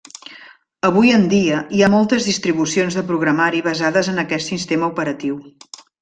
[0.87, 5.37] Avui en dia, hi ha moltes distribucions de programari basades en aquest sistema operatiu.